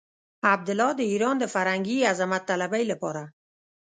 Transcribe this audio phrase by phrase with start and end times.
[0.53, 3.23] عبدالله د ايران د فرهنګي عظمت طلبۍ لپاره.